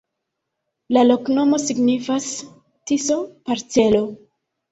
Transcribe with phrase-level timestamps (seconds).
[0.95, 2.29] La loknomo signifas:
[2.93, 4.01] Tiso-parcelo.